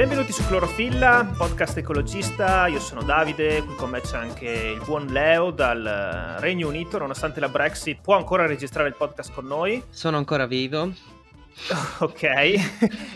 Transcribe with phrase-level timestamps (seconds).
[0.00, 2.66] Benvenuti su Clorofilla, podcast ecologista.
[2.68, 6.96] Io sono Davide, qui con me c'è anche il buon Leo dal Regno Unito.
[6.96, 9.84] Nonostante la Brexit, può ancora registrare il podcast con noi.
[9.90, 10.90] Sono ancora vivo.
[11.98, 12.22] Ok,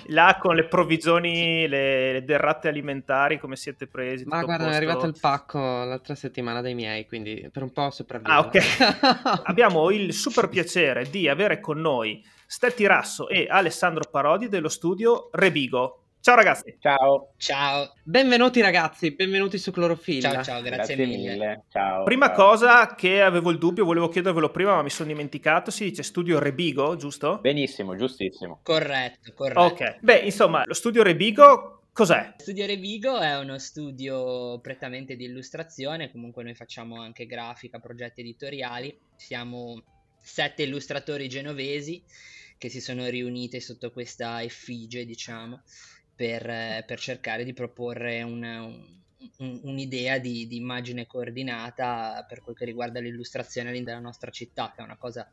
[0.08, 4.26] là con le provvigioni, le, le derrate alimentari, come siete presi?
[4.26, 8.30] Ma guarda, è arrivato il pacco l'altra settimana dai miei, quindi per un po' sopravvivo.
[8.30, 9.40] Ah, ok.
[9.48, 15.30] Abbiamo il super piacere di avere con noi Stetti Rasso e Alessandro Parodi dello studio
[15.32, 16.03] Rebigo.
[16.24, 16.78] Ciao ragazzi.
[16.80, 17.34] Ciao.
[17.36, 17.92] Ciao.
[18.02, 20.30] Benvenuti ragazzi, benvenuti su Clorofilla.
[20.30, 21.32] Ciao, ciao, grazie, grazie mille.
[21.32, 21.64] mille.
[21.68, 22.02] Ciao.
[22.02, 22.34] Prima ciao.
[22.34, 26.38] cosa che avevo il dubbio, volevo chiedervelo prima, ma mi sono dimenticato, si dice studio
[26.38, 27.40] Rebigo, giusto?
[27.42, 28.60] Benissimo, giustissimo.
[28.62, 29.60] Corretto, corretto.
[29.60, 29.98] Ok.
[30.00, 32.32] Beh, insomma, lo studio Rebigo Cos'è?
[32.38, 38.98] Studio Revigo è uno studio prettamente di illustrazione, comunque noi facciamo anche grafica, progetti editoriali,
[39.14, 39.82] siamo
[40.22, 42.02] sette illustratori genovesi
[42.56, 45.62] che si sono riuniti sotto questa effigie, diciamo,
[46.14, 52.64] per, per cercare di proporre una, un, un'idea di, di, immagine coordinata per quel che
[52.64, 55.28] riguarda l'illustrazione della nostra città, che è una cosa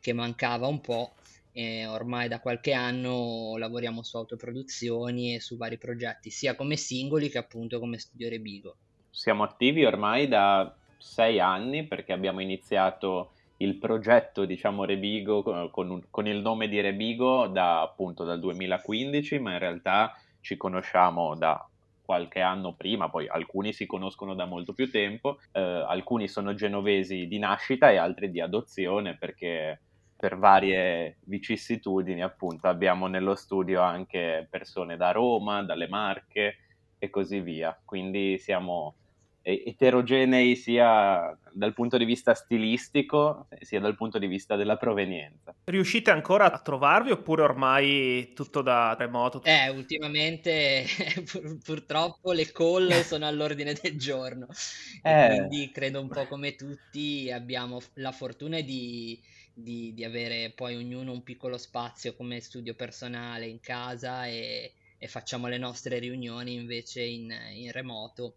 [0.00, 1.14] che mancava un po'.
[1.52, 7.30] E ormai da qualche anno lavoriamo su autoproduzioni e su vari progetti, sia come singoli
[7.30, 8.76] che appunto come studio Rebigo.
[9.08, 16.26] Siamo attivi ormai da sei anni perché abbiamo iniziato il progetto, diciamo, Rebigo con, con,
[16.26, 21.66] il nome di Rebigo da appunto dal 2015, ma in realtà ci conosciamo da
[22.06, 27.26] qualche anno prima, poi alcuni si conoscono da molto più tempo, eh, alcuni sono genovesi
[27.26, 29.80] di nascita e altri di adozione perché
[30.16, 36.58] per varie vicissitudini appunto abbiamo nello studio anche persone da Roma, dalle Marche
[36.98, 38.94] e così via, quindi siamo
[39.46, 45.54] eterogenei sia dal punto di vista stilistico sia dal punto di vista della provenienza.
[45.64, 49.42] Riuscite ancora a trovarvi oppure ormai tutto da remoto?
[49.44, 50.84] Eh, ultimamente
[51.30, 54.48] pur, purtroppo le call sono all'ordine del giorno
[55.02, 55.46] eh.
[55.46, 59.20] quindi credo un po' come tutti abbiamo la fortuna di,
[59.54, 65.08] di, di, avere poi ognuno un piccolo spazio come studio personale in casa e, e
[65.08, 68.36] facciamo le nostre riunioni invece in, in remoto.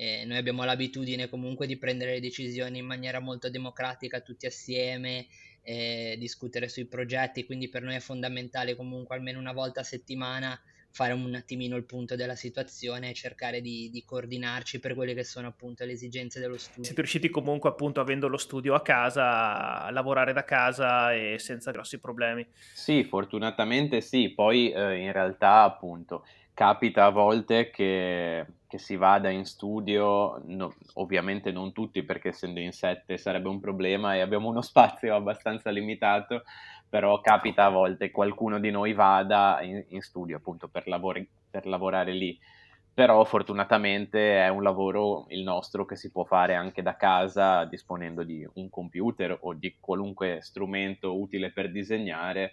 [0.00, 5.26] Eh, noi abbiamo l'abitudine comunque di prendere le decisioni in maniera molto democratica tutti assieme,
[5.62, 10.56] eh, discutere sui progetti, quindi per noi è fondamentale comunque almeno una volta a settimana
[10.90, 15.24] fare un attimino il punto della situazione e cercare di, di, coordinarci per quelle che
[15.24, 16.84] sono appunto le esigenze dello studio.
[16.84, 21.72] Siete riusciti comunque appunto avendo lo studio a casa a lavorare da casa e senza
[21.72, 22.46] grossi problemi?
[22.72, 29.30] Sì, fortunatamente sì, poi eh, in realtà appunto capita a volte che, che si vada
[29.30, 34.48] in studio, no, ovviamente non tutti perché essendo in sette sarebbe un problema e abbiamo
[34.48, 36.42] uno spazio abbastanza limitato,
[36.86, 41.66] però capita a volte qualcuno di noi vada in, in studio appunto per, lavori, per
[41.66, 42.38] lavorare lì.
[42.92, 48.22] Però fortunatamente è un lavoro il nostro che si può fare anche da casa disponendo
[48.24, 52.52] di un computer o di qualunque strumento utile per disegnare,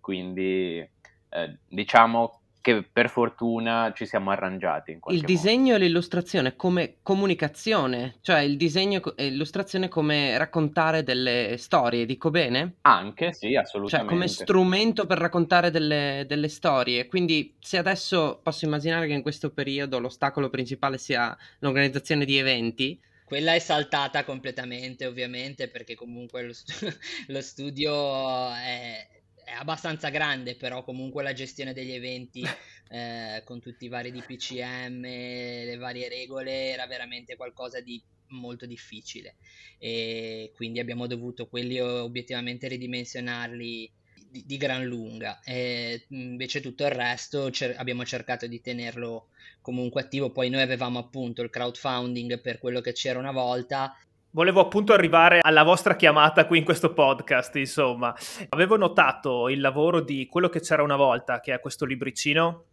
[0.00, 4.90] quindi eh, diciamo che per fortuna ci siamo arrangiati.
[4.90, 5.76] In il disegno modo.
[5.76, 12.78] e l'illustrazione come comunicazione, cioè il disegno e l'illustrazione come raccontare delle storie, dico bene?
[12.80, 13.96] Anche, sì, assolutamente.
[13.96, 17.06] Cioè come strumento per raccontare delle, delle storie.
[17.06, 23.00] Quindi se adesso posso immaginare che in questo periodo l'ostacolo principale sia l'organizzazione di eventi,
[23.24, 26.98] quella è saltata completamente, ovviamente, perché comunque lo, st-
[27.28, 29.15] lo studio è
[29.58, 32.42] abbastanza grande, però comunque la gestione degli eventi
[32.88, 39.36] eh, con tutti i vari DPCM, le varie regole era veramente qualcosa di molto difficile.
[39.78, 43.92] E quindi abbiamo dovuto quelli obiettivamente ridimensionarli
[44.28, 45.40] di, di gran lunga.
[45.42, 49.28] E invece tutto il resto cer- abbiamo cercato di tenerlo
[49.60, 50.30] comunque attivo.
[50.30, 53.96] Poi noi avevamo appunto il crowdfunding per quello che c'era una volta
[54.36, 58.14] Volevo appunto arrivare alla vostra chiamata qui in questo podcast, insomma.
[58.50, 62.64] Avevo notato il lavoro di quello che c'era una volta, che è questo libricino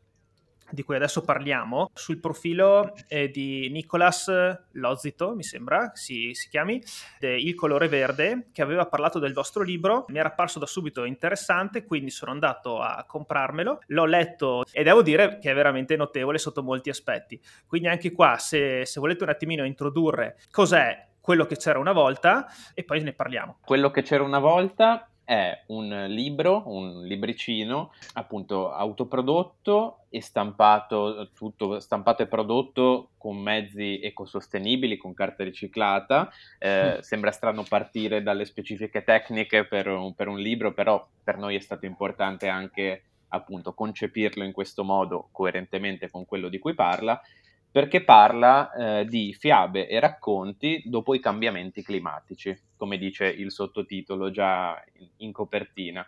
[0.69, 4.29] di cui adesso parliamo, sul profilo eh, di Nicolas
[4.71, 6.83] Lozito, mi sembra si, si chiami,
[7.21, 10.03] Il colore verde, che aveva parlato del vostro libro.
[10.09, 13.83] Mi era apparso da subito interessante, quindi sono andato a comprarmelo.
[13.87, 17.39] L'ho letto e devo dire che è veramente notevole sotto molti aspetti.
[17.65, 22.47] Quindi anche qua, se, se volete un attimino introdurre cos'è quello che c'era una volta
[22.73, 23.59] e poi ne parliamo.
[23.63, 31.79] Quello che c'era una volta è un libro, un libricino appunto autoprodotto e stampato, tutto
[31.79, 36.29] stampato e prodotto con mezzi ecosostenibili, con carta riciclata.
[36.59, 36.99] Eh, mm.
[36.99, 41.61] Sembra strano partire dalle specifiche tecniche per un, per un libro, però per noi è
[41.61, 47.19] stato importante anche appunto concepirlo in questo modo coerentemente con quello di cui parla,
[47.73, 54.29] perché parla eh, di fiabe e racconti dopo i cambiamenti climatici, come dice il sottotitolo
[54.29, 56.05] già in, in copertina.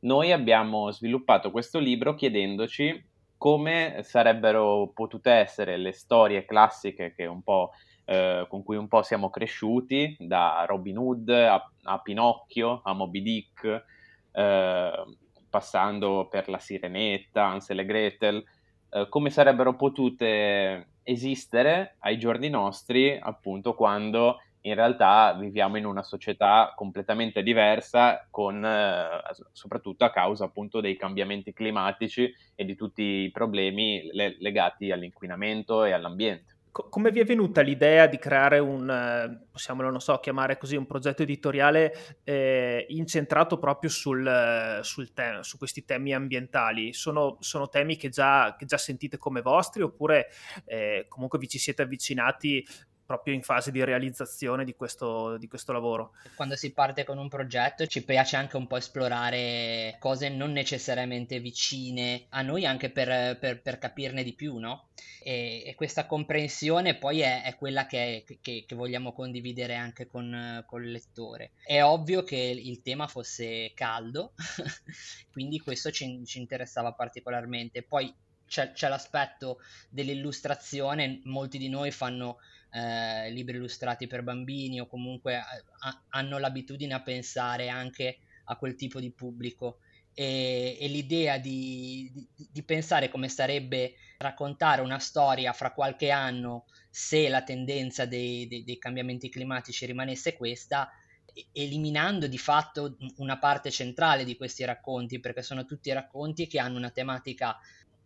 [0.00, 8.62] Noi abbiamo sviluppato questo libro chiedendoci come sarebbero potute essere le storie classiche eh, con
[8.62, 13.84] cui un po' siamo cresciuti, da Robin Hood a, a Pinocchio, a Moby Dick,
[14.32, 15.04] eh,
[15.50, 18.44] passando per la Sirenetta, Ansel e Gretel,
[18.96, 26.02] eh, come sarebbero potute esistere ai giorni nostri, appunto, quando in realtà viviamo in una
[26.02, 29.06] società completamente diversa, con, eh,
[29.52, 35.84] soprattutto a causa appunto dei cambiamenti climatici e di tutti i problemi le- legati all'inquinamento
[35.84, 36.55] e all'ambiente
[36.88, 41.22] come vi è venuta l'idea di creare un, possiamo non so, chiamare così, un progetto
[41.22, 46.92] editoriale eh, incentrato proprio sul, sul te- su questi temi ambientali?
[46.92, 50.28] Sono, sono temi che già, che già, sentite come vostri oppure
[50.66, 52.64] eh, comunque vi ci siete avvicinati
[53.06, 56.12] proprio in fase di realizzazione di questo, di questo, lavoro.
[56.34, 61.38] Quando si parte con un progetto ci piace anche un po' esplorare cose non necessariamente
[61.40, 64.88] vicine a noi anche per, per, per capirne di più, no?
[65.22, 70.64] E, e, questa comprensione poi è, è quella che, che, che, vogliamo condividere anche con,
[70.66, 71.52] con, il lettore.
[71.64, 74.34] È ovvio che il tema fosse caldo,
[75.32, 77.82] quindi questo ci, ci interessava particolarmente.
[77.82, 78.12] Poi
[78.46, 82.38] c'è, c'è l'aspetto dell'illustrazione, molti di noi fanno
[82.70, 88.74] eh, libri illustrati per bambini o comunque a, hanno l'abitudine a pensare anche a quel
[88.74, 89.78] tipo di pubblico.
[90.18, 96.64] E, e l'idea di, di, di, pensare come sarebbe raccontare una storia fra qualche anno
[96.88, 100.90] se la tendenza dei, dei, dei cambiamenti climatici rimanesse questa
[101.52, 106.78] eliminando di fatto una parte centrale di questi racconti, perché sono tutti racconti che hanno
[106.78, 107.58] una tematica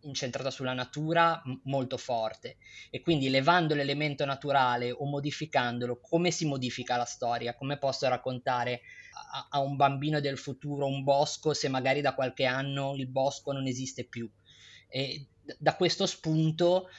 [0.03, 2.57] incentrata sulla natura molto forte
[2.89, 7.55] e quindi levando l'elemento naturale o modificandolo, come si modifica la storia?
[7.55, 8.81] Come posso raccontare
[9.33, 13.51] a, a un bambino del futuro un bosco se magari da qualche anno il bosco
[13.51, 14.29] non esiste più?
[14.87, 15.27] E
[15.57, 16.89] da questo spunto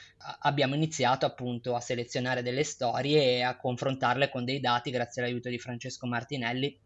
[0.41, 5.49] abbiamo iniziato appunto a selezionare delle storie e a confrontarle con dei dati grazie all'aiuto
[5.49, 6.79] di Francesco Martinelli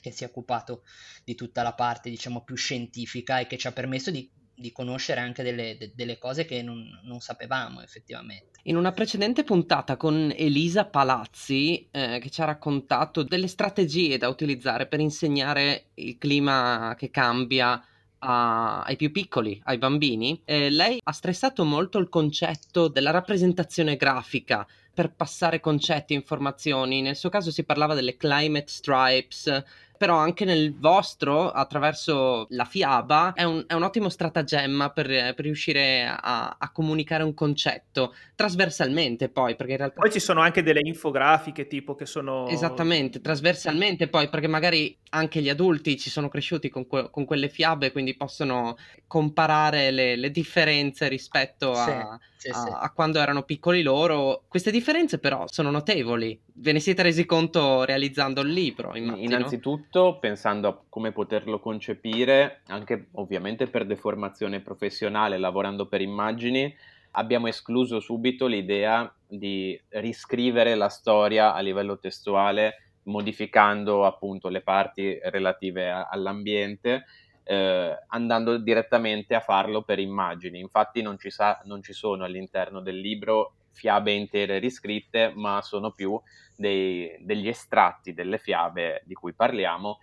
[0.00, 0.82] che si è occupato
[1.24, 5.20] di tutta la parte diciamo più scientifica e che ci ha permesso di di conoscere
[5.20, 8.60] anche delle, de, delle cose che non, non, sapevamo effettivamente.
[8.64, 14.28] In una precedente puntata con Elisa Palazzi, eh, che ci ha raccontato delle strategie da
[14.28, 17.82] utilizzare per insegnare il clima che cambia
[18.20, 23.96] a, ai più piccoli, ai bambini, eh, lei ha stressato molto il concetto della rappresentazione
[23.96, 27.00] grafica per passare concetti e informazioni.
[27.00, 29.62] Nel suo caso si parlava delle climate stripes,
[30.02, 35.44] però anche nel vostro, attraverso la fiaba, è un, è un ottimo stratagemma per, per
[35.44, 40.00] riuscire a, a, comunicare un concetto trasversalmente poi, perché in realtà...
[40.00, 42.48] Poi ci sono anche delle infografiche tipo che sono...
[42.48, 47.48] Esattamente, trasversalmente poi, perché magari anche gli adulti ci sono cresciuti con, que- con quelle
[47.48, 48.76] fiabe, quindi possono
[49.06, 52.68] comparare le, le differenze rispetto a, sì, sì, a, sì.
[52.72, 54.42] a quando erano piccoli loro.
[54.48, 56.36] Queste differenze però sono notevoli.
[56.54, 58.96] Ve ne siete resi conto realizzando il libro?
[58.96, 59.36] Immagino.
[59.36, 66.74] Innanzitutto pensando a come poterlo concepire, anche ovviamente per deformazione professionale, lavorando per immagini,
[67.12, 75.18] abbiamo escluso subito l'idea di riscrivere la storia a livello testuale modificando appunto le parti
[75.24, 77.04] relative a, all'ambiente
[77.44, 80.60] eh, andando direttamente a farlo per immagini.
[80.60, 85.90] Infatti non ci, sa, non ci sono all'interno del libro fiabe intere riscritte, ma sono
[85.90, 86.20] più
[86.56, 89.98] dei, degli estratti delle fiabe di cui parliamo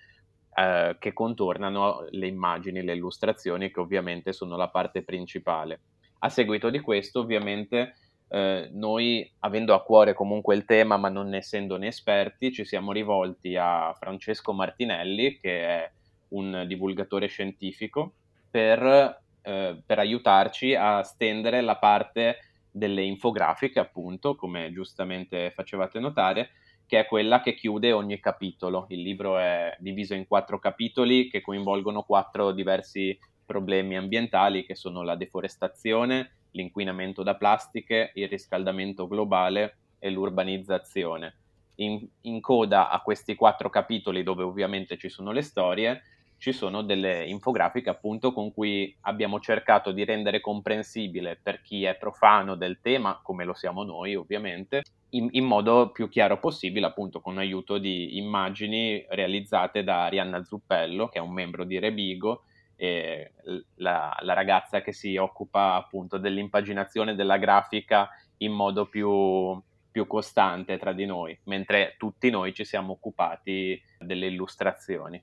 [0.56, 5.80] eh, che contornano le immagini, le illustrazioni, che ovviamente sono la parte principale.
[6.20, 7.96] A seguito di questo, ovviamente,
[8.28, 13.56] eh, noi, avendo a cuore comunque il tema, ma non essendone esperti, ci siamo rivolti
[13.56, 15.92] a Francesco Martinelli, che è
[16.30, 18.14] un divulgatore scientifico,
[18.52, 22.38] per, eh, per aiutarci a stendere la parte
[22.72, 26.50] delle infografiche, appunto, come giustamente facevate notare,
[26.86, 28.86] che è quella che chiude ogni capitolo.
[28.90, 35.04] Il libro è diviso in quattro capitoli che coinvolgono quattro diversi problemi ambientali che sono
[35.04, 41.36] la deforestazione, l'inquinamento da plastiche, il riscaldamento globale e l'urbanizzazione.
[41.76, 46.02] In, in, coda a questi quattro capitoli, dove ovviamente ci sono le storie,
[46.40, 51.96] ci sono delle infografiche appunto con cui abbiamo cercato di rendere comprensibile per chi è
[51.98, 57.20] profano del tema, come lo siamo noi ovviamente, in, in modo più chiaro possibile, appunto
[57.20, 62.44] con aiuto di immagini realizzate da Arianna Zuppello, che è un membro di Rebigo
[62.78, 63.34] e
[63.76, 70.78] la, la, ragazza che si occupa appunto dell'impaginazione della grafica in modo più, più costante
[70.78, 75.22] tra di noi, mentre tutti noi ci siamo occupati delle illustrazioni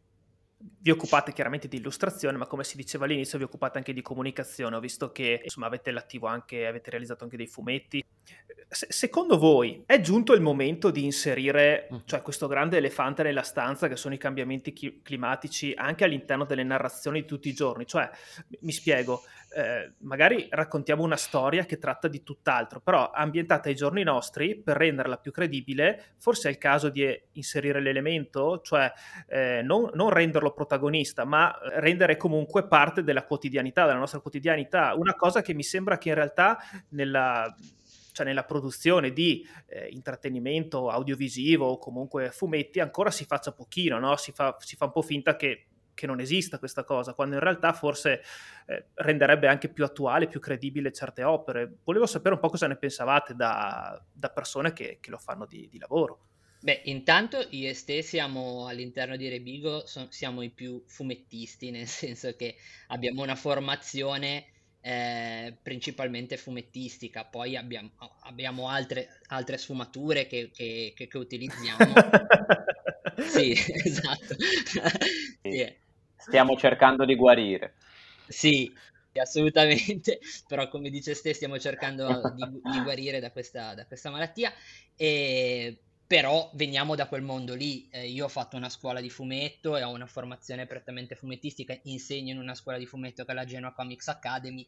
[0.59, 4.77] vi occupate chiaramente di illustrazione, ma come si diceva all'inizio, vi occupate anche di comunicazione.
[4.77, 8.03] Ho visto che insomma avete l'attivo anche, avete realizzato anche dei fumetti.
[8.68, 11.97] Se- secondo voi è giunto il momento di inserire mm.
[12.04, 16.64] cioè, questo grande elefante nella stanza che sono i cambiamenti chi- climatici anche all'interno delle
[16.64, 17.87] narrazioni di tutti i giorni?
[17.87, 18.11] Cioè,
[18.62, 19.23] mi spiego,
[19.54, 24.76] eh, magari raccontiamo una storia che tratta di tutt'altro, però ambientata ai giorni nostri per
[24.76, 28.92] renderla più credibile, forse è il caso di inserire l'elemento, cioè
[29.28, 34.92] eh, non, non renderlo protagonista, ma rendere comunque parte della quotidianità, della nostra quotidianità.
[34.97, 37.54] Una cosa che mi sembra che in realtà nella
[38.16, 44.16] cioè nella produzione di eh, intrattenimento audiovisivo o comunque fumetti ancora si faccia pochino, no?
[44.16, 47.40] si, fa, si fa un po' finta che che non esista questa cosa, quando in
[47.40, 48.23] realtà forse
[48.66, 51.78] eh, renderebbe anche più attuale, più credibile certe opere.
[51.85, 55.66] Volevo sapere un po' cosa ne pensavate da, da persone che, che, lo fanno di,
[55.70, 56.26] di, lavoro.
[56.61, 61.87] Beh, intanto io e Ste siamo all'interno di Rebigo, so, siamo i più fumettisti, nel
[61.88, 62.56] senso che
[62.88, 64.49] abbiamo una formazione
[64.87, 67.90] eh, principalmente fumettistica, poi abbiamo,
[68.21, 71.93] abbiamo altre, altre, sfumature che, che, che, che utilizziamo.
[73.26, 73.50] sì,
[73.85, 74.37] esatto.
[75.43, 75.76] sì.
[76.14, 77.75] Stiamo cercando di guarire.
[78.28, 78.73] Sì,
[79.21, 84.52] assolutamente, però come dice Ste stiamo cercando di, di guarire da questa, da questa, malattia,
[84.95, 87.89] e, però veniamo da quel mondo lì.
[87.91, 92.33] Eh, io ho fatto una scuola di fumetto e ho una formazione prettamente fumettistica, insegno
[92.33, 94.67] in una scuola di fumetto che è la Genoa Comics Academy,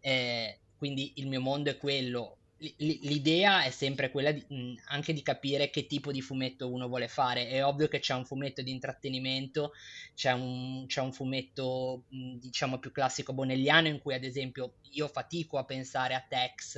[0.00, 2.38] eh, quindi il mio mondo è quello,
[2.78, 7.08] l'idea è sempre quella di, mh, anche di capire che tipo di fumetto uno vuole
[7.08, 7.48] fare.
[7.48, 9.72] È ovvio che c'è un fumetto di intrattenimento,
[10.14, 15.08] c'è un, c'è un fumetto mh, diciamo più classico bonelliano in cui ad esempio io
[15.08, 16.76] fatico a pensare a Tex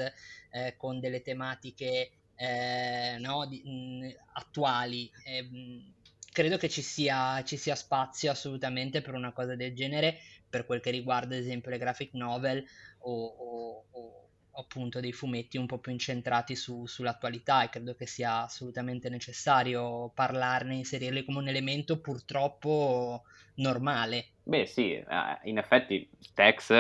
[0.51, 5.11] eh, con delle tematiche eh, no, di, mh, attuali.
[5.25, 5.49] Eh,
[6.33, 10.19] credo che ci sia, ci sia spazio assolutamente per una cosa del genere
[10.49, 12.65] per quel che riguarda ad esempio le graphic novel
[13.01, 18.07] o, o, o appunto dei fumetti un po' più incentrati su, sull'attualità e credo che
[18.07, 23.23] sia assolutamente necessario parlarne, inserirli come un elemento purtroppo
[23.55, 24.27] normale.
[24.45, 25.05] Beh sì, eh,
[25.45, 26.71] in effetti Tex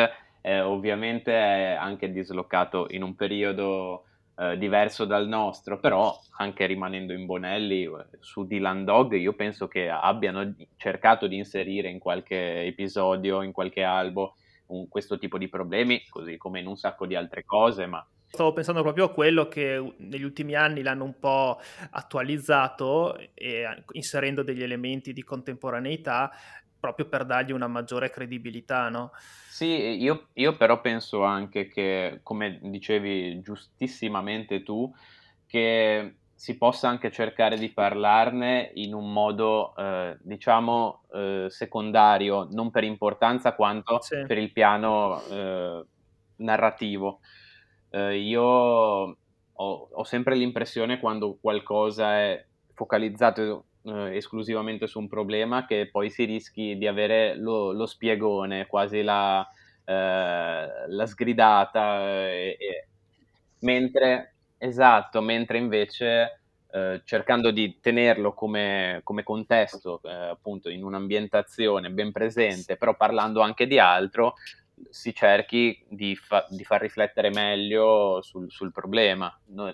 [0.40, 4.04] eh, ovviamente è anche dislocato in un periodo
[4.40, 7.90] eh, diverso dal nostro, però anche rimanendo in Bonelli eh,
[8.20, 13.82] su Dylan Dog io penso che abbiano cercato di inserire in qualche episodio, in qualche
[13.82, 18.06] albo un, questo tipo di problemi, così come in un sacco di altre cose, ma
[18.30, 21.58] Stavo pensando proprio a quello che negli ultimi anni l'hanno un po'
[21.90, 26.30] attualizzato e inserendo degli elementi di contemporaneità
[26.78, 29.12] proprio per dargli una maggiore credibilità, no?
[29.48, 34.92] Sì, io, io però penso anche che, come dicevi giustissimamente tu,
[35.46, 42.70] che si possa anche cercare di parlarne in un modo, eh, diciamo, eh, secondario, non
[42.70, 44.22] per importanza quanto sì.
[44.24, 45.84] per il piano eh,
[46.36, 47.18] narrativo.
[47.90, 49.18] Eh, io ho,
[49.52, 56.24] ho, sempre l'impressione quando qualcosa è focalizzato eh, esclusivamente su un problema che poi si
[56.24, 59.46] rischi di avere lo, lo spiegone, quasi la,
[59.84, 62.86] eh, la sgridata, e, e,
[63.60, 66.40] mentre Esatto, mentre invece
[66.72, 73.40] eh, cercando di tenerlo come, come contesto, eh, appunto in un'ambientazione ben presente, però parlando
[73.40, 74.34] anche di altro,
[74.90, 79.72] si cerchi di, fa- di far riflettere meglio sul, sul problema, no?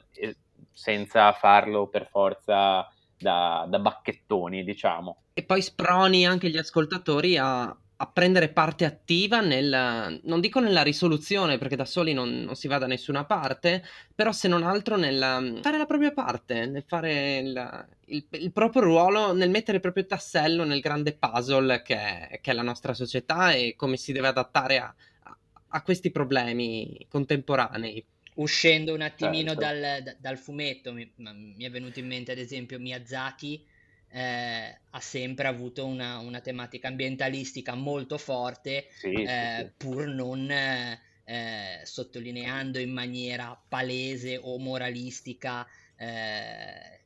[0.70, 2.86] senza farlo per forza
[3.18, 5.16] da, da, bacchettoni, diciamo.
[5.34, 10.82] E poi sproni anche gli ascoltatori a, a prendere parte attiva nel, non dico nella
[10.82, 14.96] risoluzione, perché da soli non, non, si va da nessuna parte, però se non altro
[14.96, 19.82] nel fare la propria parte, nel fare il, il, il proprio ruolo, nel mettere il
[19.82, 24.12] proprio tassello nel grande puzzle che è, che è la nostra società e come si
[24.12, 28.04] deve adattare a, a, a questi problemi contemporanei.
[28.34, 29.60] Uscendo un attimino certo.
[29.60, 33.64] dal, dal, fumetto, mi, mi è venuto in mente ad esempio Miyazaki,
[34.10, 39.72] eh, ha sempre avuto una, una, tematica ambientalistica molto forte, sì, eh, sì, sì.
[39.76, 47.00] pur non eh, sottolineando in maniera palese o moralistica eh,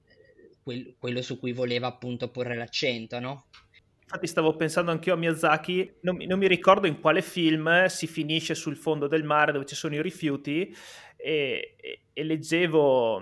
[0.63, 3.47] quel, quello su cui voleva appunto porre l'accento, no?
[4.03, 8.55] Infatti stavo pensando anch'io a Miyazaki, non, non, mi ricordo in quale film si finisce
[8.55, 10.75] sul fondo del mare dove ci sono i rifiuti
[11.19, 13.21] e, e, e leggevo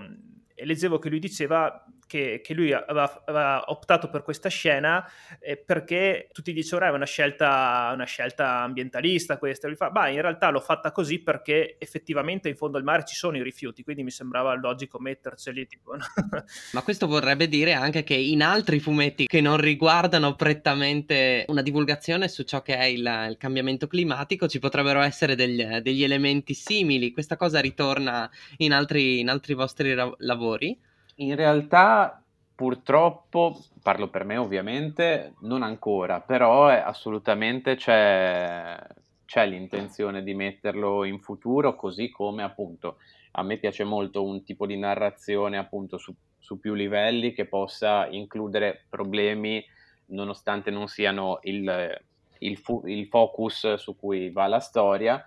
[0.64, 5.08] leggevo che lui diceva che, che lui aveva, aveva, optato per questa scena
[5.40, 10.20] eh, perché tutti dicevano è una scelta, una scelta ambientalista questa, lui fa, ma in
[10.20, 14.02] realtà l'ho fatta così perché effettivamente in fondo al mare ci sono i rifiuti, quindi
[14.02, 15.66] mi sembrava logico metterceli.
[15.66, 16.04] Tipo, no?
[16.72, 22.28] ma questo vorrebbe dire anche che in altri fumetti che non riguardano prettamente una divulgazione
[22.28, 27.10] su ciò che è il, il cambiamento climatico ci potrebbero essere degli, degli, elementi simili,
[27.10, 30.78] questa cosa ritorna in altri, in altri vostri ra- lavori?
[31.18, 32.22] In realtà,
[32.54, 38.78] purtroppo, parlo per me ovviamente, non ancora, però assolutamente c'è,
[39.24, 42.98] c'è l'intenzione di metterlo in futuro, così come appunto
[43.32, 48.06] a me piace molto un tipo di narrazione appunto su, su più livelli che possa
[48.08, 49.62] includere problemi
[50.06, 52.00] nonostante non siano il,
[52.38, 55.22] il, fu- il focus su cui va la storia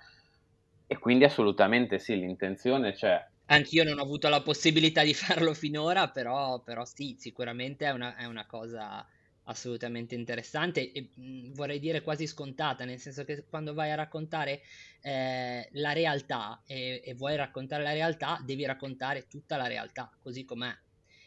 [0.87, 3.23] e quindi assolutamente sì, l'intenzione c'è.
[3.51, 8.15] Anch'io non ho avuto la possibilità di farlo finora, però, però sì, sicuramente è una,
[8.15, 9.05] è una, cosa
[9.45, 14.61] assolutamente interessante e mh, vorrei dire quasi scontata, nel senso che quando vai a raccontare
[15.01, 20.45] eh, la realtà e, e, vuoi raccontare la realtà, devi raccontare tutta la realtà, così
[20.45, 20.75] com'è.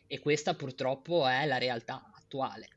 [0.07, 2.69] E questa purtroppo è la realtà attuale.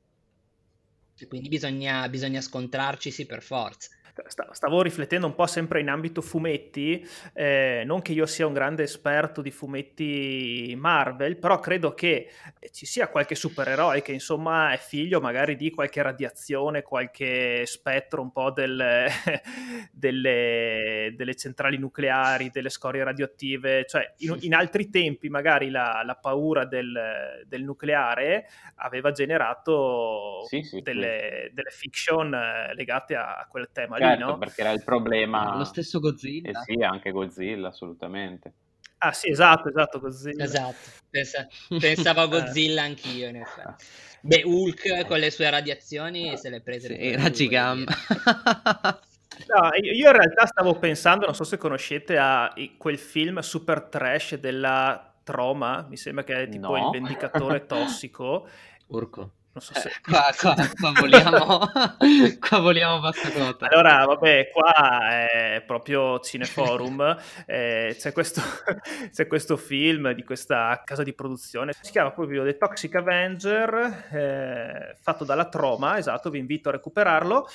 [1.17, 3.89] E quindi bisogna, bisogna scontrarcisi per forza
[4.27, 8.83] stavo riflettendo un po' sempre in ambito fumetti, eh, non che io sia un grande
[8.83, 12.29] esperto di fumetti Marvel, però credo che
[12.71, 18.31] ci sia qualche supereroe che insomma è figlio magari di qualche radiazione, qualche spettro un
[18.31, 19.07] po' del,
[19.91, 26.15] delle, delle, centrali nucleari, delle scorie radioattive, cioè in, in altri tempi magari la, la
[26.15, 31.53] paura del, del, nucleare aveva generato sì, sì, delle, sì.
[31.53, 34.37] delle, fiction eh, legate a quel tema certo, no?
[34.37, 35.55] perché era il problema...
[35.55, 36.49] Lo stesso Godzilla.
[36.49, 38.53] Eh sì, anche Godzilla, assolutamente.
[38.99, 40.43] Ah sì, esatto, esatto, Godzilla.
[40.43, 41.47] Esatto, Pensa...
[41.79, 43.85] pensavo a Godzilla anch'io in effetti.
[44.21, 46.95] Beh, Hulk con le sue radiazioni se le prese...
[46.95, 47.85] Sì, raggi gamma.
[49.47, 54.35] No, io in realtà stavo pensando, non so se conoscete, a quel film super trash
[54.35, 56.85] della Troma, mi sembra che è tipo no.
[56.85, 58.47] il vendicatore tossico.
[58.87, 59.31] Urco.
[59.55, 59.87] Non so se...
[59.87, 61.59] Eh, qua, qua, qua voliamo,
[62.45, 63.69] qua voliamo bassa quota.
[63.69, 68.41] Allora, vabbè, qua è proprio Cineforum, eh, c'è, questo,
[69.13, 74.97] c'è, questo, film di questa casa di produzione, si chiama proprio The Toxic Avenger, eh,
[75.01, 77.47] fatto dalla Troma, esatto, vi invito a recuperarlo,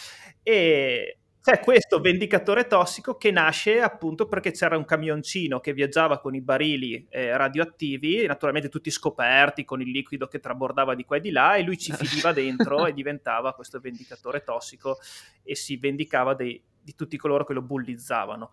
[0.42, 6.34] e c'è questo vendicatore tossico che nasce appunto perché c'era un camioncino che viaggiava con
[6.34, 11.20] i barili eh, radioattivi, naturalmente tutti scoperti con il liquido che trabordava di qua e
[11.20, 14.98] di là, e lui ci finiva dentro e diventava questo vendicatore tossico
[15.42, 18.52] e si vendicava dei, di tutti coloro che lo bullizzavano.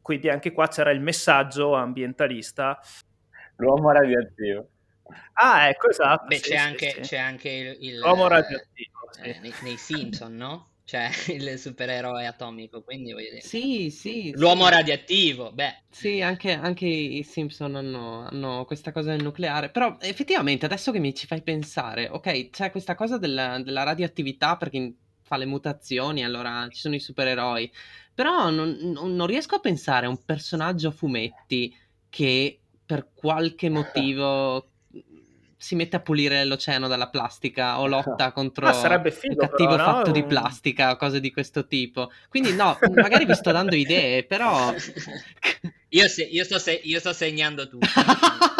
[0.00, 2.80] Quindi anche qua c'era il messaggio ambientalista.
[3.56, 4.68] L'uomo radioattivo.
[5.32, 6.26] Ah, ecco, esatto.
[6.26, 7.00] Beh, sì, c'è, sì, anche, sì.
[7.00, 7.76] c'è, anche, il...
[7.80, 8.98] il L'uomo radioattivo.
[9.20, 10.69] Eh, nei, nei Simpson, no?
[10.90, 13.42] Cioè il supereroe atomico, quindi voglio dire.
[13.42, 14.32] Sì, sì.
[14.34, 14.70] L'uomo sì.
[14.70, 15.82] radioattivo, beh.
[15.88, 20.98] Sì, anche, anche i Simpson hanno, hanno, questa cosa del nucleare, però effettivamente adesso che
[20.98, 26.24] mi ci fai pensare, ok, c'è questa cosa della, della radioattività perché fa le mutazioni,
[26.24, 27.70] allora ci sono i supereroi,
[28.12, 31.72] però non, non riesco a pensare a un personaggio a fumetti
[32.08, 34.69] che per qualche motivo
[35.62, 39.84] si mette a pulire l'oceano dalla plastica o lotta contro ah, figo, un cattivo però,
[39.84, 40.12] fatto no?
[40.12, 42.10] di plastica o cose di questo tipo.
[42.30, 44.72] Quindi no, magari vi sto dando idee, però...
[45.90, 47.86] Io, se, io, sto, se, io sto segnando tutto.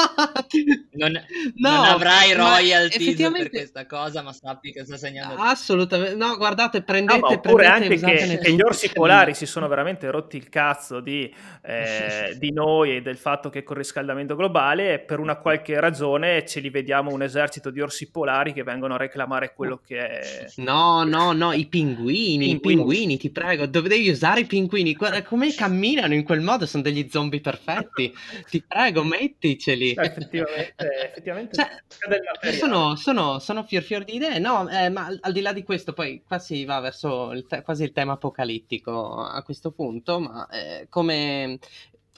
[0.92, 3.48] Non, no, non avrai royalties effettivamente...
[3.48, 5.46] per questa cosa, ma sappi che sto segnando tutto.
[5.46, 6.14] Assolutamente.
[6.16, 7.20] No, guardate, prendete...
[7.20, 11.32] No, oppure anche che, che gli orsi polari si sono veramente rotti il cazzo di,
[11.62, 16.44] eh, di noi e del fatto che con il riscaldamento globale per una qualche ragione
[16.44, 20.46] ce li vediamo un esercito di orsi polari che vengono a reclamare quello che è...
[20.56, 22.54] No, no, no, i pinguini, pinguini.
[22.54, 24.94] i pinguini, ti prego, dovevi usare i pinguini.
[24.94, 28.12] Guarda come camminano in quel modo, sono degli zombie perfetti.
[28.48, 29.94] Ti prego, metticeli.
[29.94, 35.33] Cioè, effettivamente, effettivamente cioè, sono, sono, sono, fior fior di idee, no, eh, ma al
[35.33, 39.22] di là di questo, poi qua si va verso il te- quasi il tema apocalittico
[39.22, 41.59] a questo punto, ma eh, come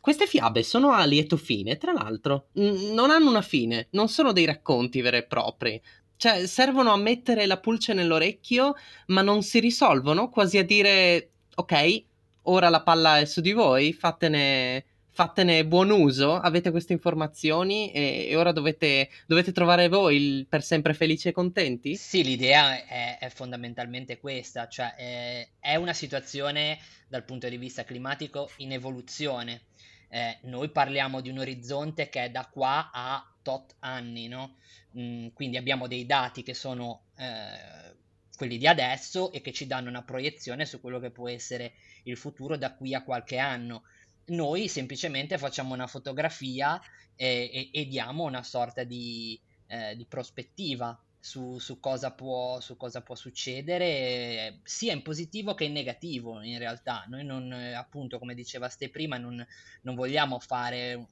[0.03, 4.33] queste fiabe sono a lieto fine, tra l'altro, n- non hanno una fine, non sono
[4.33, 5.81] dei racconti veri e propri.
[6.17, 8.75] Cioè, servono a mettere la pulce nell'orecchio,
[9.07, 12.05] ma non si risolvono, quasi a dire, ok,
[12.43, 18.29] ora la palla è su di voi, fatene, fatene buon uso, avete queste informazioni e,
[18.29, 21.97] e ora dovete, dovete, trovare voi il per sempre felici e contenti?
[21.97, 27.85] Sì, l'idea è, è fondamentalmente questa, cioè è, è, una situazione dal punto di vista
[27.85, 29.63] climatico in evoluzione.
[30.09, 34.57] Eh, noi parliamo di un orizzonte che è da qua a tot anni, no?
[34.99, 37.93] Mm, quindi abbiamo dei dati che sono eh,
[38.37, 42.17] quelli di adesso e che ci danno una proiezione su quello che può essere il
[42.17, 43.85] futuro da qui a qualche anno.
[44.27, 46.81] Noi semplicemente facciamo una fotografia
[47.17, 52.77] e, e, e diamo una sorta di, eh, di prospettiva su, su, cosa può, su,
[52.77, 57.05] cosa può, succedere, sia in positivo che in negativo in realtà.
[57.09, 59.47] Noi non, appunto, come diceva Ste prima, non,
[59.83, 61.07] non vogliamo fare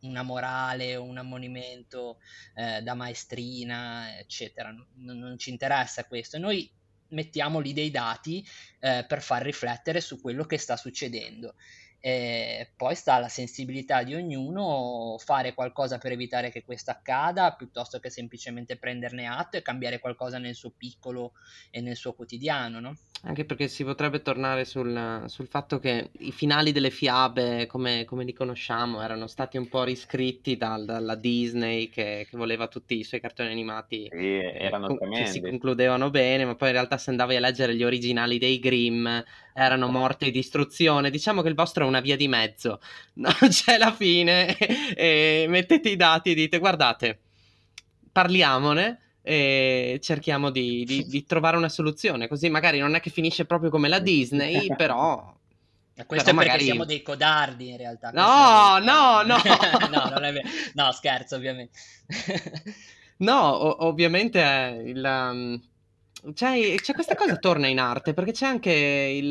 [0.00, 2.18] una morale, un ammonimento
[2.54, 4.70] eh, da maestrina, eccetera.
[4.70, 6.38] Non, non, ci interessa questo.
[6.38, 6.70] Noi
[7.08, 8.46] mettiamo lì dei dati
[8.78, 11.54] eh, per far riflettere su quello che sta succedendo.
[12.02, 17.98] E poi sta alla sensibilità di ognuno fare qualcosa per evitare che questo accada piuttosto
[18.00, 21.32] che semplicemente prenderne atto e cambiare qualcosa nel suo piccolo
[21.70, 22.96] e nel suo quotidiano, no?
[23.24, 28.24] Anche perché si potrebbe tornare sul, sul fatto che i finali delle fiabe, come, come,
[28.24, 33.04] li conosciamo, erano stati un po' riscritti dal, dalla Disney che, che, voleva tutti i
[33.04, 37.10] suoi cartoni animati sì, erano eh, che si concludevano bene, ma poi in realtà se
[37.10, 39.06] andavi a leggere gli originali dei Grimm
[39.52, 41.10] erano morte di distruzione.
[41.10, 42.80] Diciamo che il vostro è una via di mezzo,
[43.20, 44.56] non c'è la fine
[44.96, 47.20] e mettete i dati e dite guardate,
[48.10, 52.28] parliamone e cerchiamo di, di, di, trovare una soluzione.
[52.28, 55.36] Così magari non è che finisce proprio come la Disney, però.
[56.06, 58.10] Questo però è perché siamo dei codardi in realtà.
[58.10, 59.36] No, no, no.
[59.90, 60.48] no, non è vero.
[60.74, 61.78] No, scherzo, ovviamente.
[63.18, 65.60] no, o- ovviamente il, um,
[66.32, 69.24] c'è, c'è, questa cosa torna in arte perché c'è anche il,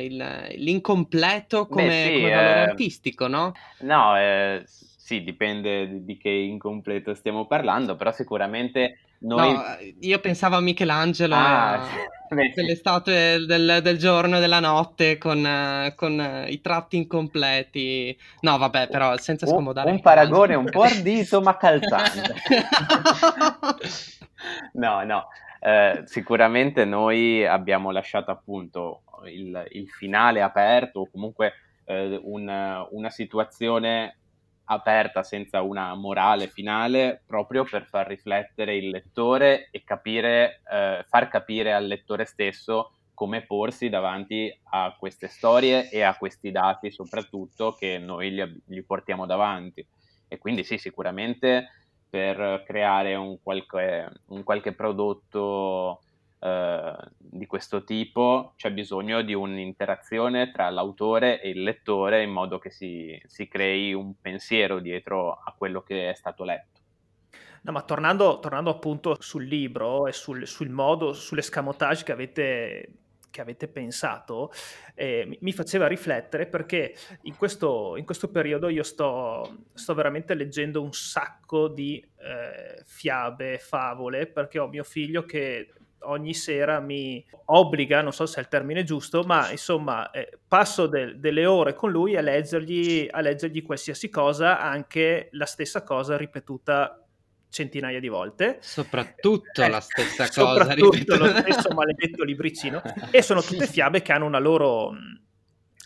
[0.00, 3.52] il, l'incompleto come, Beh, sì, come valore eh, artistico, no?
[3.80, 9.52] No, eh, sì, dipende di, di che incompleto stiamo parlando, però sicuramente noi...
[9.52, 9.62] No,
[10.00, 11.84] io pensavo a Michelangelo ah,
[12.30, 18.16] e delle statue del, del, giorno e della notte con, con, i tratti incompleti.
[18.40, 19.88] No, vabbè, però senza scomodare.
[19.88, 22.34] Un, un paragone un po' ardito ma calzante.
[24.74, 25.28] no, no.
[25.60, 31.54] Eh, sicuramente noi abbiamo lasciato appunto il, il finale aperto o comunque
[31.84, 34.16] eh, un, una situazione
[34.70, 41.28] aperta senza una morale finale proprio per far riflettere il lettore e capire, eh, far
[41.28, 47.72] capire al lettore stesso come porsi davanti a queste storie e a questi dati soprattutto
[47.72, 49.84] che noi gli, gli portiamo davanti.
[50.28, 51.70] E quindi sì, sicuramente
[52.08, 56.02] per creare un qualche, un qualche prodotto
[56.40, 62.58] eh, di questo tipo c'è bisogno di un'interazione tra l'autore e il lettore in modo
[62.58, 66.80] che si, si crei un pensiero dietro a quello che è stato letto.
[67.62, 72.92] No, ma tornando, tornando appunto sul libro e sul, sul modo, sull'escamotage che avete
[73.30, 74.50] che avete pensato
[74.94, 80.82] eh, mi faceva riflettere perché in questo, in questo periodo io sto, sto, veramente leggendo
[80.82, 88.02] un sacco di eh, fiabe, favole, perché ho mio figlio che ogni sera mi obbliga,
[88.02, 91.90] non so se è il termine giusto, ma insomma eh, passo de- delle ore con
[91.90, 97.02] lui a leggergli, a leggergli qualsiasi cosa, anche la stessa cosa ripetuta
[97.50, 98.58] centinaia di volte.
[98.60, 100.64] Soprattutto eh, la stessa cosa.
[100.64, 102.82] Soprattutto lo stesso maledetto libricino.
[103.10, 104.92] e sono tutte fiabe che hanno una loro,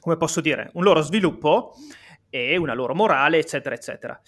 [0.01, 1.75] come posso dire, un loro sviluppo
[2.29, 4.21] e una loro morale, eccetera, eccetera.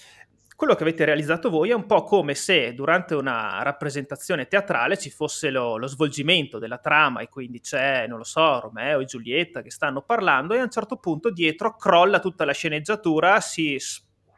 [0.57, 5.11] Quello che avete realizzato voi è un po' come se durante una rappresentazione teatrale ci
[5.11, 9.63] fosse lo, lo svolgimento della trama e quindi c'è, non lo so, Romeo e Giulietta
[9.63, 13.79] che stanno parlando e a un certo punto dietro crolla tutta la sceneggiatura, si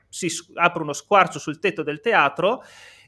[0.08, 2.62] si apre uno squarcio sul tetto del teatro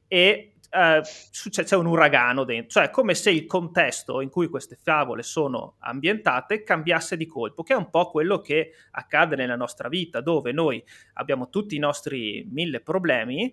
[0.07, 1.01] e Uh,
[1.49, 6.63] c'è un uragano dentro, cioè come se il contesto in cui queste favole sono ambientate
[6.63, 10.83] cambiasse di colpo, che è un po' quello che accade nella nostra vita, dove noi
[11.15, 13.51] abbiamo tutti i nostri mille problemi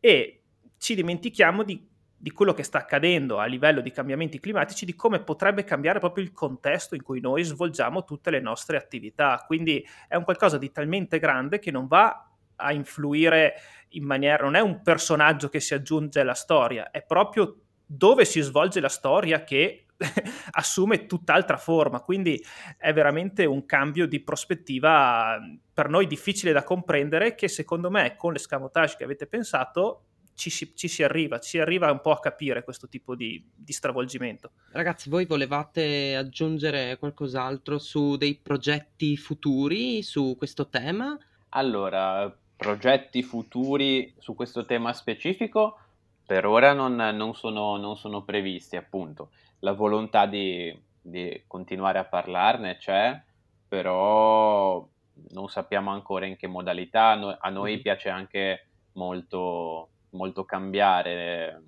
[0.00, 0.40] e
[0.78, 5.20] ci dimentichiamo di, di quello che sta accadendo a livello di cambiamenti climatici, di come
[5.20, 9.44] potrebbe cambiare proprio il contesto in cui noi svolgiamo tutte le nostre attività.
[9.46, 13.54] Quindi è un qualcosa di talmente grande che non va a influire
[13.90, 18.40] in maniera, non è un personaggio che si aggiunge alla storia, è proprio dove si
[18.40, 19.86] svolge la storia che
[20.52, 22.42] assume tutt'altra forma, quindi
[22.76, 25.38] è veramente un cambio di prospettiva
[25.72, 30.74] per noi difficile da comprendere che secondo me con l'escamotage che avete pensato ci si,
[30.74, 34.50] ci si, arriva, ci si arriva un po' a capire questo tipo di, di, stravolgimento.
[34.72, 41.16] Ragazzi, voi volevate aggiungere qualcos'altro su dei progetti futuri su questo tema?
[41.50, 45.78] Allora, progetti futuri su questo tema specifico
[46.26, 49.30] per ora non, non, sono, non sono, previsti, appunto.
[49.58, 53.20] La volontà di, di, continuare a parlarne c'è,
[53.68, 54.86] però
[55.30, 57.10] non sappiamo ancora in che modalità.
[57.38, 57.82] a noi mm-hmm.
[57.82, 61.62] piace anche molto molto cambiare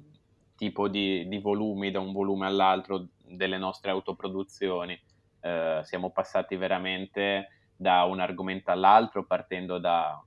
[0.56, 4.98] tipo di, di, volumi da un volume all'altro delle nostre autoproduzioni.
[5.40, 10.18] Eh, siamo passati veramente da un argomento all'altro partendo da,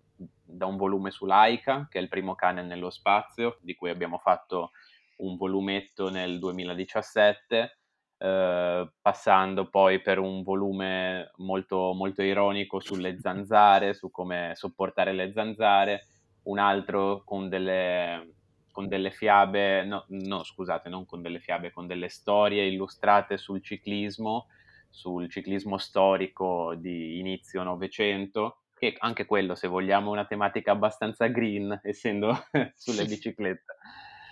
[0.43, 4.17] da un volume su Laika, che è il primo cane nello spazio, di cui abbiamo
[4.17, 4.71] fatto
[5.17, 7.77] un volumetto nel 2017,
[8.17, 15.31] eh, passando poi per un volume molto, molto ironico sulle zanzare, su come sopportare le
[15.31, 16.07] zanzare,
[16.43, 18.33] un altro con delle,
[18.71, 23.61] con delle fiabe, no, no, scusate, non con delle fiabe, con delle storie illustrate sul
[23.61, 24.47] ciclismo,
[24.89, 31.79] sul ciclismo storico di inizio Novecento, che anche quello, se vogliamo, una tematica abbastanza green,
[31.83, 33.75] essendo sulle biciclette.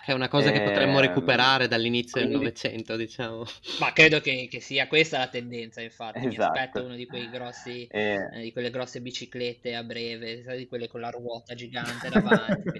[0.04, 2.30] Che è una cosa che potremmo ehm, recuperare dall'inizio quindi...
[2.30, 3.44] del Novecento, diciamo.
[3.78, 6.26] Ma credo che, che, sia questa la tendenza, infatti.
[6.26, 6.52] Esatto.
[6.52, 8.14] Mi aspetto uno di quei grossi, eh...
[8.32, 12.78] Eh, di quelle grosse biciclette a breve, di quelle con la ruota gigante davanti,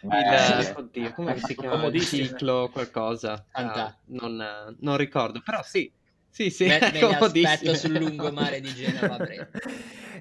[0.00, 1.86] il, oddio, come si chiama?
[1.86, 3.46] Il ciclo qualcosa.
[3.50, 5.92] Ah, non, non, ricordo, però sì.
[6.30, 9.48] Sì, sì, me, me aspetto sul lungomare di Genova a.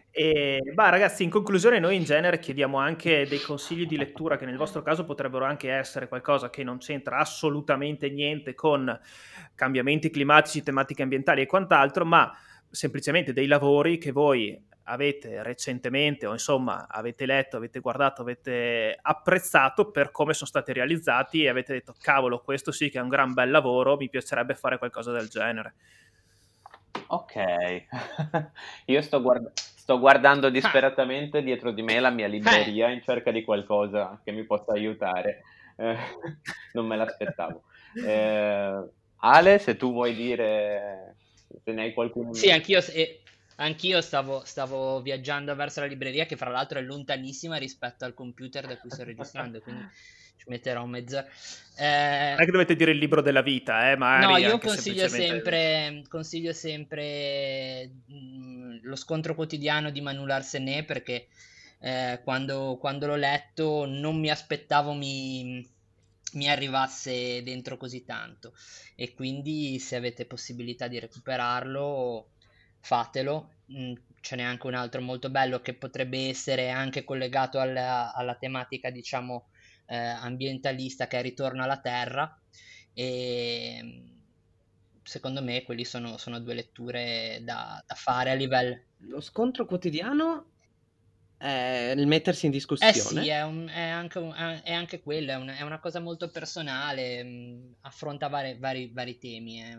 [0.10, 4.46] E, bah, ragazzi, in conclusione, noi in genere chiediamo anche dei consigli di lettura che
[4.46, 9.00] nel vostro caso potrebbero anche essere qualcosa che non c'entra assolutamente niente con
[9.54, 12.34] cambiamenti climatici, tematiche ambientali e quant'altro, ma
[12.78, 19.90] semplicemente dei lavori che voi avete recentemente o insomma avete letto, avete guardato, avete apprezzato
[19.92, 23.34] per come sono stati realizzati e avete detto cavolo questo sì che è un gran
[23.34, 25.74] bel lavoro, mi piacerebbe fare qualcosa del genere.
[27.08, 27.36] Ok,
[28.86, 33.44] io sto, guard- sto guardando disperatamente dietro di me la mia libreria in cerca di
[33.44, 35.42] qualcosa che mi possa aiutare.
[35.78, 35.98] Eh,
[36.74, 37.64] non me l'aspettavo.
[38.06, 41.16] Eh, Ale, se tu vuoi dire
[41.64, 42.34] se ne hai qualcuno.
[42.34, 43.22] Sì, anch'io, eh,
[43.56, 48.66] anch'io stavo, stavo, viaggiando verso la libreria, che fra l'altro è lontanissima rispetto al computer
[48.66, 49.86] da cui sto registrando, quindi
[50.38, 51.26] ci metterò mezz'ora.
[51.78, 55.08] Eh, non è che dovete dire il libro della vita, eh, ma No, io consiglio
[55.08, 61.28] sempre, consiglio sempre mh, lo scontro quotidiano di Manu Larsenet perché
[61.80, 65.66] eh, quando, quando, l'ho letto non mi aspettavo mi,
[66.38, 68.54] mi arrivasse dentro così tanto
[68.96, 72.30] e quindi se avete possibilità di recuperarlo
[72.80, 73.52] fatelo.
[73.74, 78.36] Mm, ce n'è anche un altro molto bello che potrebbe essere anche collegato alla, alla
[78.36, 79.50] tematica, diciamo,
[79.88, 82.40] eh, ambientalista che è Ritorno alla Terra
[82.94, 84.04] e
[85.04, 90.57] secondo me quelli sono, sono due letture da, da, fare a livello lo scontro quotidiano
[91.38, 95.32] è il mettersi in discussione eh sì è, un, è, anche, un, è anche, quello
[95.32, 99.78] è, un, è, una cosa molto personale mh, mm, affronta vari, vari, vari temi è,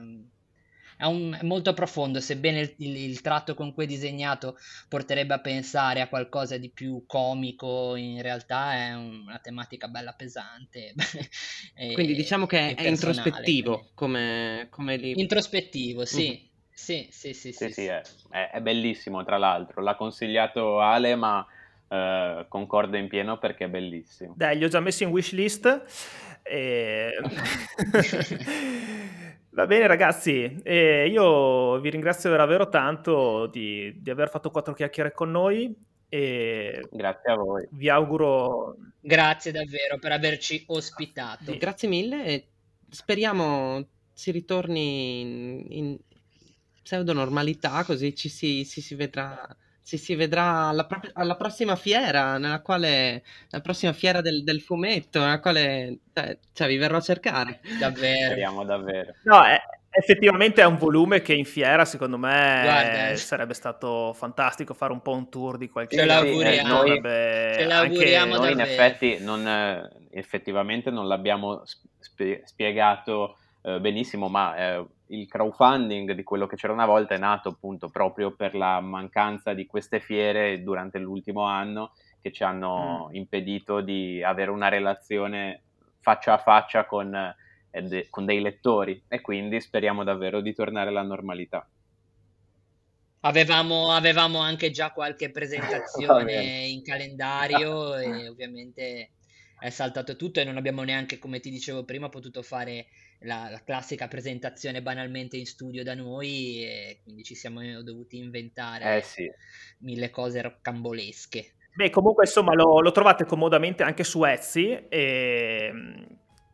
[0.99, 4.57] è, un, è molto profondo, sebbene il, il, il, tratto con cui è disegnato
[4.89, 10.95] porterebbe a pensare a qualcosa di più comico, in realtà è una tematica bella pesante.
[11.93, 15.21] quindi diciamo che è introspettivo come, come libro.
[15.21, 16.41] Introspettivo, sì.
[16.45, 16.48] Mm.
[16.79, 21.45] Sì, sì, sì, sì, sì, sì è, è, bellissimo tra l'altro, l'ha consigliato Ale ma
[21.89, 24.35] eh, concordo in pieno perché è bellissimo.
[24.37, 25.83] Dai, li ho già messi in wishlist
[26.45, 27.11] e...
[29.51, 35.13] Va bene ragazzi, eh, io vi ringrazio davvero tanto di, di, aver fatto quattro chiacchiere
[35.13, 35.75] con noi
[36.09, 37.67] e grazie a voi.
[37.73, 38.77] Vi auguro...
[39.01, 41.57] Grazie davvero per averci ospitato.
[41.59, 42.47] Grazie mille e
[42.89, 43.85] speriamo
[44.19, 45.99] si ritorni in, in
[46.89, 49.47] pseudo normalità così ci si, si, si vedrà
[49.85, 54.61] ci si vedrà alla, pro- alla, prossima fiera, nella quale la prossima fiera del, del
[54.61, 57.61] fumetto, nella quale cioè, cioè, vi verrò a cercare.
[57.79, 58.27] Davvero.
[58.27, 59.15] Speriamo davvero.
[59.23, 64.75] No, è, effettivamente è un volume che in fiera, secondo me, Guarda, sarebbe stato fantastico
[64.75, 66.69] fare un po' un tour di qualche Ce l'auguriamo.
[66.69, 67.55] Noi, sarebbe...
[67.55, 71.63] Ce l'auguriamo noi in effetti non, effettivamente non l'abbiamo
[71.99, 77.19] spie- spiegato eh, benissimo, ma eh, il crowdfunding di quello che c'era una volta è
[77.19, 83.09] nato appunto proprio per la mancanza di queste fiere durante l'ultimo anno che ci hanno
[83.11, 83.15] mm.
[83.15, 85.63] impedito di avere una relazione
[86.01, 87.15] faccia a faccia con,
[87.71, 91.67] eh, de- con dei lettori e quindi speriamo davvero di tornare alla normalità.
[93.21, 99.11] Avevamo, avevamo anche già qualche presentazione in calendario e ovviamente
[99.59, 102.87] è saltato tutto e non abbiamo neanche, come ti dicevo prima, potuto fare
[103.21, 108.99] la, la, classica presentazione banalmente in studio da noi e quindi ci siamo dovuti inventare
[108.99, 109.29] eh sì.
[109.79, 111.55] mille cose roccambolesche.
[111.75, 115.73] Beh, comunque insomma lo, lo trovate comodamente anche su Etsy e,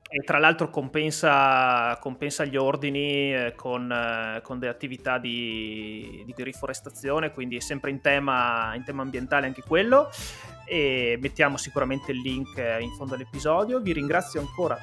[0.06, 6.34] e tra l'altro compensa, compensa, gli ordini eh, con, eh, con, delle attività di, di
[6.36, 10.10] riforestazione, quindi è sempre in tema, in tema ambientale anche quello.
[10.64, 13.81] E mettiamo sicuramente il link in fondo all'episodio.
[13.81, 14.79] Vi ringrazio ancora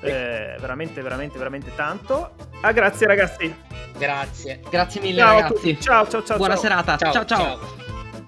[0.00, 2.30] eh, veramente, veramente, veramente tanto.
[2.60, 3.54] Ah, grazie ragazzi.
[3.98, 4.60] Grazie.
[4.70, 5.80] Grazie mille ciao ragazzi.
[5.80, 6.36] Ciao, ciao, ciao.
[6.36, 6.62] Buona ciao.
[6.62, 6.96] serata.
[6.96, 7.12] ciao.
[7.12, 7.24] ciao.
[7.24, 7.58] ciao.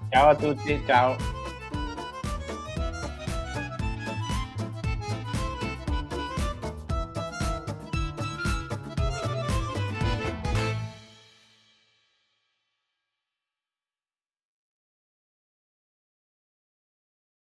[0.09, 1.39] ciao a tutti, ciao.